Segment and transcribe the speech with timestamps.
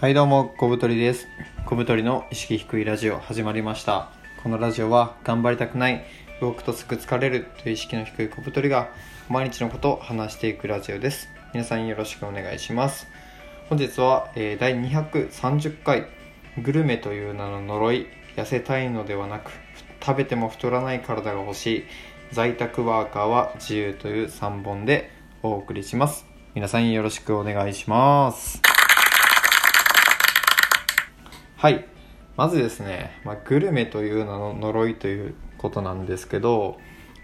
[0.00, 1.26] はいどうも小太りです。
[1.66, 4.12] 小太りの意識低いラジオ始まりました。
[4.44, 6.04] このラジオは頑張りたくない
[6.40, 8.90] 動くとすぐ疲れるという意識の低い小太りが
[9.28, 11.28] 毎日のことを話していくラジオです。
[11.52, 13.08] 皆さんよろしくお願いします。
[13.68, 16.06] 本日は、えー、第230回
[16.62, 18.06] グルメという名の呪い
[18.36, 19.50] 痩せたいのではなく
[20.00, 21.84] 食べても太らない体が欲しい
[22.30, 25.10] 在宅ワーカーは自由という3本で
[25.42, 26.24] お送りします。
[26.54, 28.67] 皆さんよろしくお願いします。
[31.60, 31.88] はい。
[32.36, 36.78] まずですね、まあ、グルメという名の呪いということなんですけど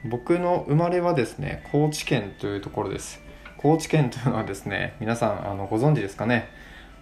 [0.05, 3.21] 僕の生まれはですね高知県というところです。
[3.59, 6.49] 高知県というのはですね皆さんあのご存知ですかね？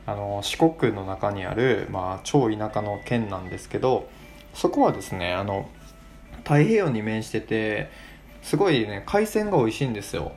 [0.05, 4.10] あの四国の中にある、まあ、超田舎の県なんですけど
[4.52, 5.70] そこはですねあの
[6.44, 7.88] 太平洋に面してて
[8.42, 10.33] すごいね海鮮が美味しいんですよ。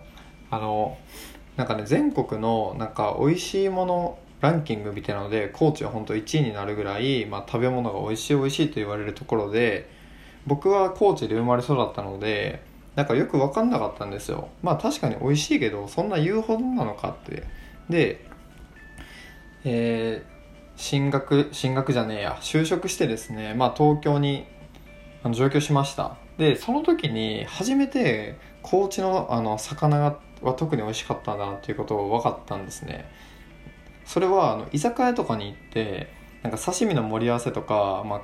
[0.50, 0.98] あの
[1.58, 9.90] なんかね全国のなんか美味しいものランキングみたいなので高知は本当1位になるぐらい、まあ、食べ物が美味しい美味しいと言われるところで
[10.46, 12.62] 僕は高知で生まれ育ったので
[12.96, 14.48] なんかよく分かんなかったんですよ。
[14.62, 17.44] まあ確かに美味しいけどそんな言うほどなのかって。
[17.90, 18.26] で
[19.66, 22.38] えー、進学進学じゃねえや。
[22.42, 24.46] 就職してですねまあ東京に
[25.24, 26.18] あの上京しました。
[26.38, 33.10] でその時に初めて高知のあの魚は特に美味しかったんだなっていうことを分かったんですね。
[34.06, 38.22] それはあの居酒屋とかに行ってなんか刺身の盛り合わせとか、まあ、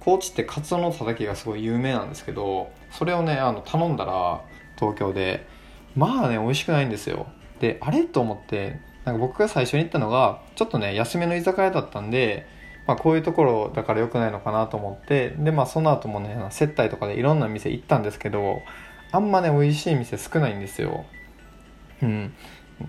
[0.00, 4.42] 高知ってカツオのたたきがすごい有名なんですけどそれをねあの頼んだら
[4.76, 5.46] 東京で
[5.94, 7.26] まあね美味しくないんですよ。
[7.60, 12.46] であれと思ってなんか僕が最初に行ったのがちょっとね安めの居酒屋だったんで、
[12.86, 18.62] まあ、こういうところだから良くないのかなと思ってでまあその後もね接待とかでいろんな店行ったんですけど
[19.10, 21.04] あんまね美味しい店少ないんですよ。
[22.02, 22.34] うん。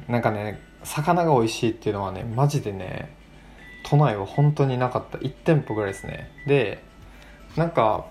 [0.07, 3.15] なんかね魚が美味しいっていうのはねマジでね
[3.83, 5.17] 都内は本当になかった。
[5.17, 6.31] 1店舗ぐらいですね。
[6.47, 6.83] で
[7.55, 8.05] なんか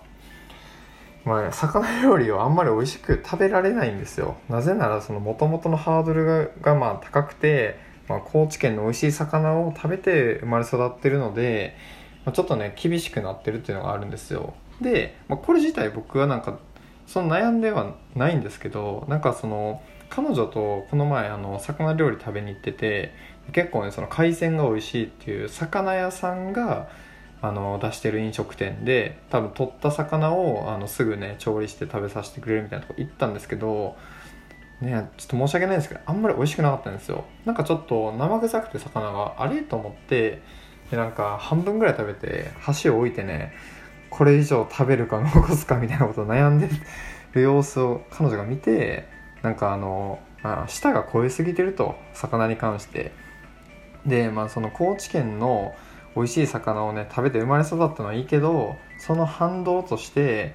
[1.29, 4.37] まあ、魚料理はあんまり美味しく食べられないんですよ。
[4.49, 7.79] なぜならその元々のハードルががまあ高くて、
[8.09, 11.77] まあ、高知県の美味しい魚を食べて生まれ育ってるので、
[12.25, 14.55] まあ、ちょっとね厳しくなってるっていうのがあるんですよ。
[14.81, 16.59] で、まあ、これ自体僕はなんか
[17.07, 23.13] その悩んではないんですけどなんかその彼女とこの前あの魚料理食べに行ってて
[23.53, 26.89] 結構ねその海鮮が美味しいっていう魚屋さんが
[27.41, 33.97] あの出してる飲食店で多分取った魚をあのすぐね調理して食べさせてくれるみたいなとこ行ったんですけど
[34.81, 37.25] ねちょっと申し訳ないんですけどあんまり美味しくなかったんですよ。
[37.45, 39.63] なんかちょっと生臭くて魚があれ？
[39.63, 40.43] と思って
[40.91, 43.53] でなんか半分ぐらい食べて箸を置いてね
[44.11, 46.69] これ以上食べるか残すかみたいなことを悩んで
[47.35, 49.07] る様子を彼女が見て
[49.49, 53.13] なんかあのあ舌が超えすぎてると魚に関して。
[54.07, 55.75] でまあその高知県の
[56.15, 60.55] 美味しい魚をね食べて生まれ育ったのはいいけどその反動として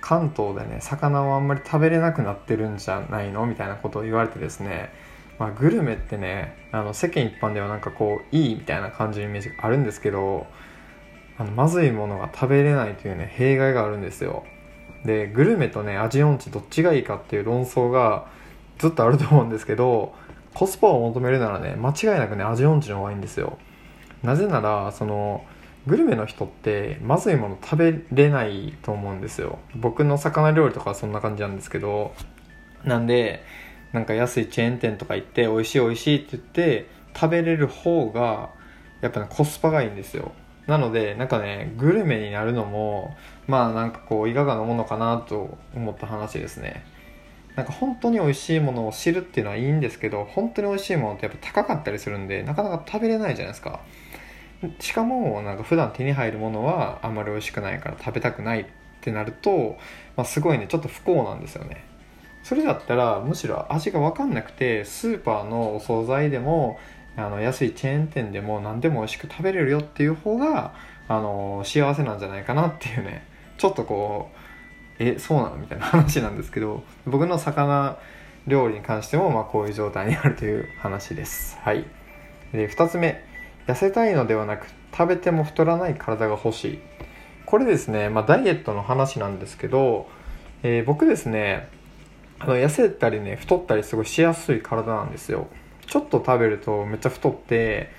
[0.00, 3.46] 関東でね魚をあんまり食べれなくなってるんじゃないの？
[3.46, 4.90] みたいなことを言われてですね。
[5.38, 10.46] まあ、グルメってねあの世間一般ではなんかこういいみたいな感じのイメージがあるんですけど
[11.38, 14.44] あのまずいものが食べれないというね弊害があるんですよ。
[15.04, 18.26] でグルメとね味音痴どっちがいいかっていう論争が
[18.78, 20.14] ずっとあると思うんですけど
[20.54, 23.58] コスパを求めるならね間違いなくね味音痴の方がいいんですよ。
[24.22, 25.44] なぜならその
[25.86, 29.58] グルメの人ってまずいもの食べれないと思うんですよ。
[29.74, 32.14] 僕の魚料理とかはそんな感じなんですけど
[32.84, 33.42] なんで
[33.92, 38.50] なんか安いチェーン店とか行って美味しい美味しいって言って食べれる方が
[39.00, 40.32] やっぱねコスパがいいんですよ。
[40.66, 46.84] なのでなんかねグルメになるのもまあなんかこういかがなものかなと思った話ですね。
[47.56, 53.80] なんか本当に美味しいものを知るっていうのはいいんですけど本当に美味しいものってやっぱ高かったりするんでなかなか食べれないじゃないですか。
[54.78, 58.64] しかもなんか普段手に入るものはあんまり美味しくないから食べたくないっ
[59.00, 59.76] てなると、
[60.16, 61.84] まあ、すごいねちょっと不幸なんですよね。
[62.42, 66.78] それだったらむしろ味が分かんなくてスーパーのお惣菜でも
[67.16, 70.74] あの安いチェーン店でも何でも美味しく食べれるよっていう方が
[71.08, 73.26] あの幸せなんじゃないかなっていうね。
[73.58, 74.30] ちょっとこ
[74.98, 75.56] うえそうなの？
[75.56, 77.98] みたいな話なんですけど僕の魚
[78.46, 81.58] 料理に関してもまあこういう状態にあるという話です。
[81.60, 81.84] はい。
[82.52, 83.22] で2つ目。
[83.66, 86.78] 痩せたいのではなく食べても太らない体が欲しい。
[87.46, 90.08] これですね、まあ、ダイエットの話なんですけど、
[90.62, 91.68] えー、僕ですね
[92.40, 95.46] あの痩せたりね太ったりすごいしやすい体なんですよ。
[95.86, 97.90] ちょっと食べるとめっちゃ太って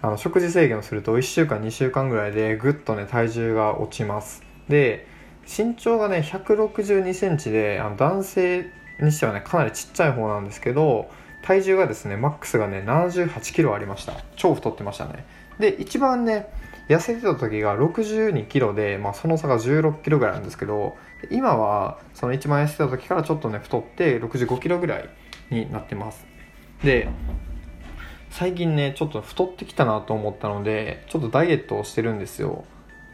[0.00, 4.42] あの食事制限をすると1週間2週間ぐらいでぐっとね体重が落ちます。
[4.68, 5.06] で
[5.46, 8.70] 身長がね1 6 2センチであの男性
[9.00, 11.10] にしてはねかなりちっちゃい方なんですけど
[11.42, 14.14] 体重がですねマックスがね7 8キロありました。
[14.36, 15.24] 超太ってましたね。
[15.58, 16.48] で一番ね
[16.88, 20.96] 痩せてた時が62キロで、まあ、その差が16キロぐらいなんですけど
[21.30, 25.08] 今はその一番痩せてた時からちょっとね太って65キロぐらい
[25.50, 26.31] になってます。
[26.84, 27.08] で
[28.30, 32.64] 最近ねちょっと太ってきたなと思ったのでちょっとダイエットをしてるんですよ。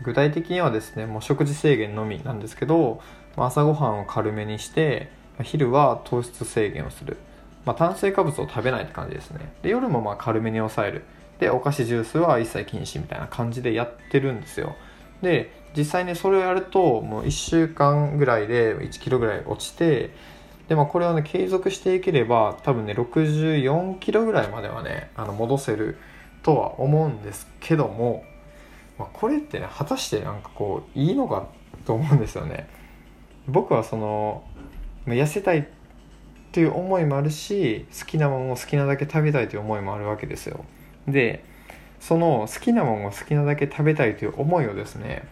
[0.05, 3.01] 具体的にはですねもう食事制限のみなんですけど
[3.37, 5.11] 朝ごはんを軽めにして
[5.43, 7.17] 昼は糖質制限をする、
[7.65, 9.53] まあ、炭水化物を食べないって感じですね。
[9.63, 11.05] で夜もまあ軽めに抑える。
[11.41, 14.77] でお菓子ジュースは一切禁止みたいな感じでやってるんですよ。
[15.23, 20.11] で実際ねそれをやるともう1週間ぐらいで1キロぐらい落ちて
[20.69, 25.97] でもこれをね継続していければ多分ね64キロぐらいまではねあの戻せる
[26.43, 28.25] とは思うんですけども、
[28.99, 31.49] まあ、これってね果たしてなんかこういいのか
[31.87, 32.69] と思うんですよね。
[33.49, 34.45] 僕はその
[35.07, 35.65] 痩せたいっ
[36.53, 40.65] ていう思いもあるし好きなものを好きなだけ食べたいという思いもあるわけですよ。
[41.07, 41.45] で
[41.99, 45.27] その好きなものを好きなだけ食べたいという思いをですね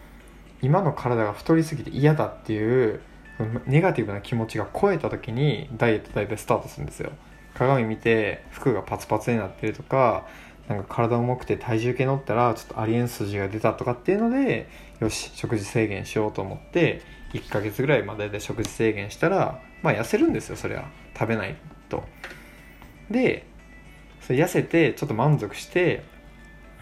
[0.61, 3.01] 今の体が太りすぎて嫌だっていう
[3.65, 7.11] ネガティブな気持ちが超えた時にダイエット大体スタートするんですよ。
[7.53, 10.27] 鏡見て服がパツパツになってるとか
[10.67, 14.69] なんか体重くて体重計乗ったらちょっとありえん数字が出たとかっていうので
[14.99, 17.01] よし食事制限しようと思って
[17.33, 20.85] 1ヶ月ぐらいまでで食事制限したらまあ痩せるんですよそれは
[21.17, 21.55] 食べない
[21.89, 22.03] と。
[23.09, 23.45] で
[24.21, 26.03] それ痩せてちょっと満足して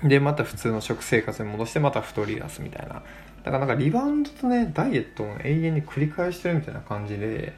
[0.04, 3.04] でまた普通の食生活に戻してまた太り出すみたいな。
[3.46, 7.54] だからなんかリバウンドとねダイエットを永遠に繰り返してるみたいな感じで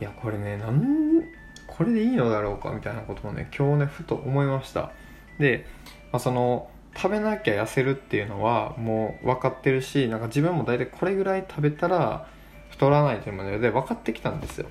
[0.00, 1.22] いやこれねなん
[1.68, 4.90] これでいいのだろうかみたいなことをね今日ねふと思いました。
[5.38, 5.66] で、
[6.12, 12.26] まあ、その食べなきゃ痩せるっていうのはもう分かってるしなんか自分も大体これぐらい食べたら
[12.70, 14.68] 太らないというもので分かってきたんですよ。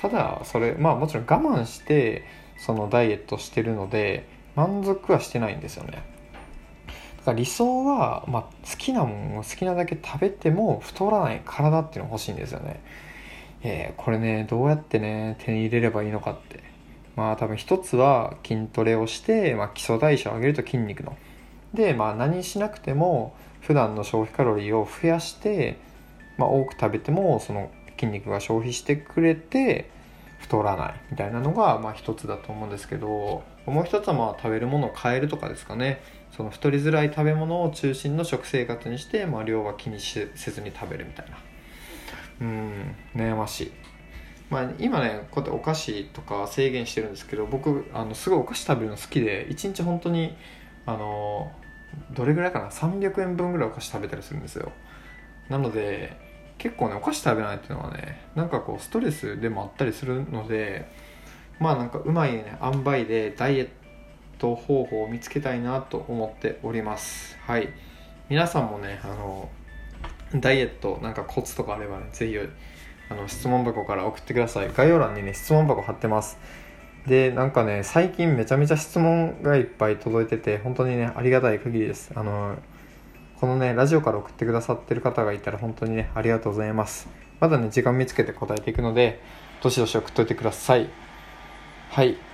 [0.00, 2.24] ただそれまあもちろん我慢して
[2.58, 4.26] そのダイエットしてるので
[4.56, 6.02] 満足はしてないんですよね。
[7.30, 12.80] から理想は、まあ、好きなものを好きなだけ食べても太らない体っていうの欲しいんですよね。
[13.62, 16.60] えー、これねどうやってね手に入れればいいのかって。
[17.16, 21.16] まあ多分一つは筋トレをして、まあ、基礎代謝を上げると筋肉の。
[21.74, 25.78] でまあ何しなくても普段の消費カロリーを増やして、
[26.38, 29.90] まあ、多く食べてもその筋肉が消費してくれて
[30.38, 36.00] 太らないみたいなのがまあ一つだと思うんですけどもう一つはまあ食べるものを変えるとかですかね。
[36.36, 41.38] その太りづらい食べ物を中心の食生活にして、まあ、量は気にせずに食べるみたいな。
[42.40, 43.72] うん悩ましい。
[44.48, 50.36] まあ、今ねこうやってお菓子とか制限してるんですけど僕あのすごいお菓子食べるの好きで1日本当に
[50.86, 51.52] あの
[52.12, 54.72] どれぐらいかな？300円分ぐらいお菓子食べたりするんですよ。
[55.48, 56.16] なので
[56.58, 60.90] 結構ねお菓子食べないっていうのはねなんかこうストレスでもあったりするので
[61.58, 63.72] まあなんかうまいね塩梅でダイエット
[64.40, 67.38] ト方法を見つけたいなと思っております。
[67.46, 67.68] はい。
[68.28, 69.48] 皆さんもねあの
[70.34, 72.38] ダイエットなんかコツとかあればねぜひ
[73.10, 74.70] あの質問箱から送ってください。
[74.74, 76.38] 概要欄にね質問箱貼ってます。
[77.06, 82.12] でなんかね最近めちゃめちゃ質問がいっぱい届いてて本当にねありがたい限りです。
[82.14, 82.56] あの
[83.40, 87.08] このねラジオから送ってくださってる方がいたら本当にねありがとうございます。
[87.40, 89.20] まだね時間見つけて答えていくので
[89.62, 90.88] どしどし送っといてください。
[91.90, 92.29] はい。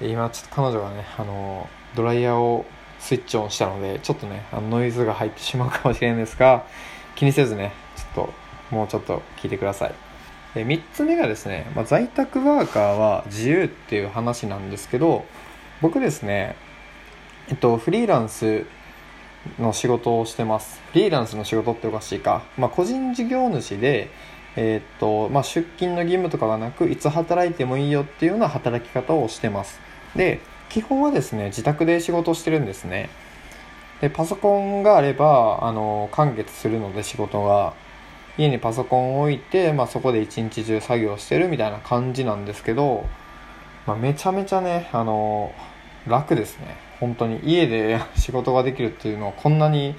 [0.00, 2.64] 今ちょっと彼女がねあのドライヤーを
[3.00, 6.64] スイッチオンしたのでちょっとねあのノイズが入ってしまうかもしれないんですが
[7.16, 8.26] 気にせずねちょっ
[8.70, 9.94] ともうちょっと聞いてください。
[10.54, 15.24] で3つ目がですね、まあ、在宅ワーカーは自由っていう話なんですけど
[15.82, 16.56] 僕ですね
[17.48, 18.64] えっとフリーランス
[19.58, 20.80] の仕事をしてます。
[20.92, 24.10] フリーランスの仕事っておかしいか、まあ、個人事業主で
[24.60, 29.87] えー、っとまあ、出勤の義務とかがなくいつ働いてもいいよっていうような働き方をしてます。
[30.16, 33.10] で基本はですね自宅で仕事してるんですね。
[34.00, 37.74] でパソコンがあればあの完結するので仕事が。
[38.38, 43.04] 家にパソコンを置いて、まあ、そこで一日中作業してるみたいな感じなんですけど、
[43.84, 45.52] まあ、めちゃめちゃねあの
[46.06, 46.76] 楽ですね。
[47.00, 47.40] 本当に。
[47.42, 49.96] 家で 仕事ができるっていうのはこんなに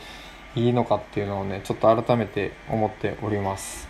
[0.55, 3.89] いいのかっていうのをねちょっと改めて思っております。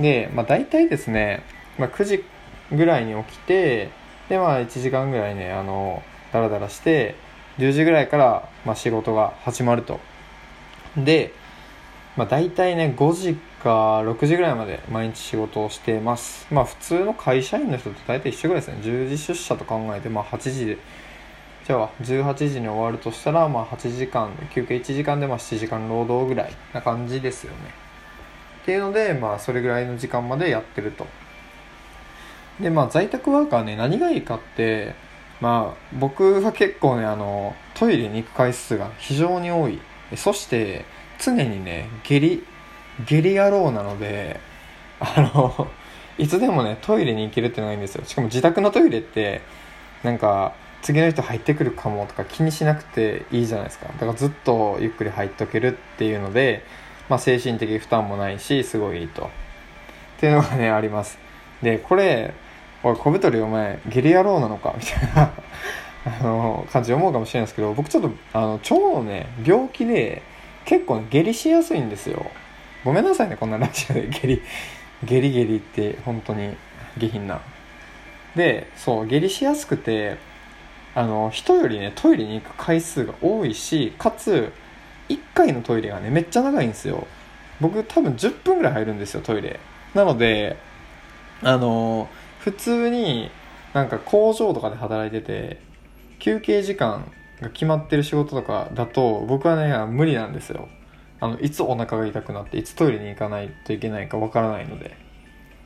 [0.00, 1.42] で、まあ、大体ですね、
[1.78, 2.24] まあ、9時
[2.72, 3.90] ぐらいに起きて
[4.28, 6.02] でまあ1時間ぐらいねあの
[6.32, 7.14] ダラダラして
[7.58, 10.00] 10時ぐらいから、まあ、仕事が始まると。
[10.96, 11.32] で、
[12.16, 16.46] まあ、大体ね5時か6時ぐらいまで毎日仕事をしてます。
[16.52, 18.80] まあ普通の会社員の人と大体一緒ぐらいですね。
[18.82, 20.78] 10時出社と考えてまあ8時で。
[21.66, 27.58] じゃあ18時に終わるとしたらまあ8時間休憩1時間でまあ7時間労働ぐらいな感じですよね。
[28.62, 31.06] っていうのでまあそれぐらいの時間までやってると。
[32.60, 34.94] でまあ在宅ワーカーね何がいいかって
[35.40, 39.80] まあ僕は結構ねあのトイレに行く回数が非常に多い。
[40.16, 40.84] そして
[41.18, 42.44] 常にね下痢
[43.06, 44.38] 下痢野郎なので
[45.00, 45.68] あの
[46.18, 48.04] いつでもねトイレに行けるっていうのがいいんですよ。
[48.04, 49.40] しかも自宅のトイレって
[50.04, 53.86] なんか次の人入ってくるかもとか気にしなくていいじゃないですか。
[53.86, 56.62] だからずっとゆっくり入っとけるっていうので、
[57.08, 59.24] まあ、精神的負担もないしすごいいいと。
[59.24, 59.28] っ
[60.20, 61.18] ていうのがねあります。
[61.62, 62.34] でこれ
[62.84, 64.74] おい小太りお前下痢野郎なのか？
[64.78, 65.32] みたいな
[66.20, 70.22] あの感じで思うかもしれないですけど僕ちょっとあの腸のね病気で
[70.66, 72.26] 結構、ね、下痢しやすいんですよ。
[72.84, 74.08] ごめんなさいねこんなラジオで。
[74.10, 74.42] 下痢
[75.02, 76.54] 下痢下痢って本当に
[76.98, 77.40] 下品な。
[78.36, 80.18] でそう下痢しやすくて
[80.94, 84.52] あの人よりねトイレに行く回数が多いしかつ
[85.08, 87.06] 1回のトイレがねめっちゃ長いんですよ。
[87.60, 89.58] 僕多分10分ぐらい入るんですよトイレ。
[89.94, 90.58] なので
[91.42, 92.08] あの
[92.44, 93.30] 普通に
[93.72, 95.62] なんか工場とかで働いてて
[96.18, 97.10] 休憩時間
[97.40, 100.68] が決まってる仕事とかだと僕はね無理なんですよ。
[101.20, 104.94] あのいつお腹が痛くなっていつトイレに行かないといけないかわからないので。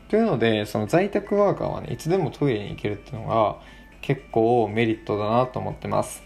[0.08, 3.56] というのでその在宅ワーカーはねいつでもトイレに行けるっていうのが
[4.00, 6.22] 結構メリットだなと思ってます。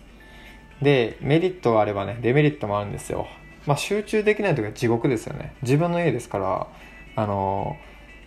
[0.82, 3.26] でメリットがあればねデメリットもあるんですよ。
[3.64, 5.54] まあ集中できない時は地獄ですよね。
[5.62, 6.66] 自分の家ですから
[7.16, 7.78] あの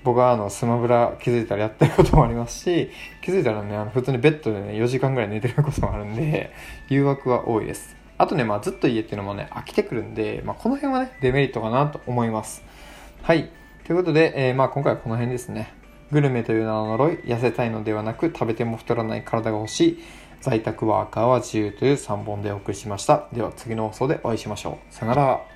[0.05, 2.91] 僕はあのスマブラ気づいたらやってることもありますし
[3.23, 6.51] 気づいたらねあの普通にベッドでね4時間ぐらい寝てることもあるんで
[6.87, 7.97] 誘惑は多いです。
[8.17, 12.63] あとね、まあ、ずっと家っていうのもね飽きてくるんで、まあ、この辺はねデメリットかなと思います。
[13.23, 13.49] はい。
[13.83, 15.73] ということで、えー、まあ今回はこの辺ですね。
[16.11, 20.03] グルメという名の呪い痩せたいのではなく食べても太らない体が欲しい
[20.39, 23.27] 在宅ワーカーは自由という3本でお送りしました。
[23.33, 24.93] では次の放送でお会いしましょう。
[24.93, 25.54] さよなら。